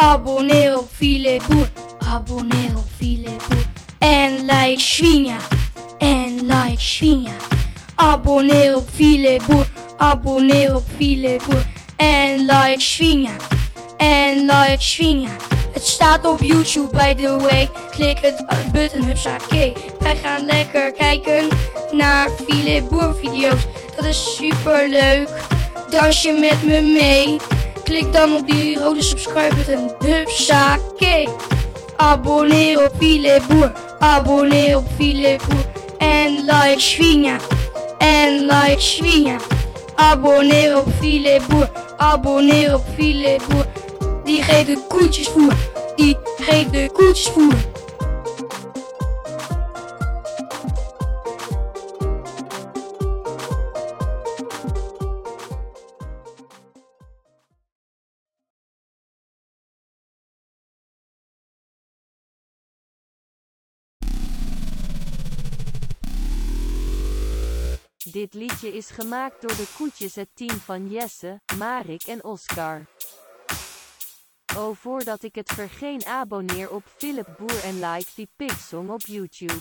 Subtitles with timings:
[0.00, 1.68] Abonneer op Filet Boer.
[1.98, 3.64] Abonneer op Filet Boer.
[3.98, 5.36] En like Svinja.
[5.98, 7.32] En like Svinja.
[7.94, 9.66] Abonneer op Filet Boer.
[9.96, 11.66] Abonneer op Filet Boer.
[11.96, 13.30] En like Svinja.
[13.96, 15.30] En like Svinja.
[15.72, 17.70] Het staat op YouTube by the way.
[17.90, 19.72] Klik het button hupsakee.
[19.98, 21.48] Wij gaan lekker kijken
[21.90, 23.66] naar Filet Boer video's.
[23.96, 25.28] Dat is super leuk.
[25.90, 27.38] Dans je met me mee?
[27.90, 29.90] Klik dan op die rode subscribe button.
[29.98, 31.28] Hupsakee.
[31.96, 33.72] Abonneer op Filet Boer.
[33.98, 35.64] Abonneer op Filet Boer.
[35.98, 37.36] En like Svinja.
[37.98, 39.36] En like Svinja.
[39.94, 41.70] Abonneer op Filet Boer.
[41.96, 43.66] Abonneer op Filet Boer.
[44.24, 45.52] Die geeft de koetjes voer.
[45.96, 47.54] Die geeft de koetjes voer.
[68.12, 72.86] Dit liedje is gemaakt door de koetjes het team van Jesse, Marik en Oscar.
[74.56, 79.58] Oh voordat ik het vergeen abonneer op Philip Boer en like die Pigsong op YouTube.